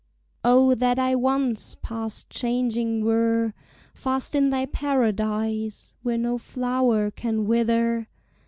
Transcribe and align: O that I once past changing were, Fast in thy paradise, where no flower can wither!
O 0.43 0.73
that 0.73 0.97
I 0.97 1.13
once 1.13 1.75
past 1.75 2.27
changing 2.31 3.05
were, 3.05 3.53
Fast 3.93 4.33
in 4.33 4.49
thy 4.49 4.65
paradise, 4.65 5.93
where 6.01 6.17
no 6.17 6.39
flower 6.39 7.11
can 7.11 7.45
wither! 7.45 8.07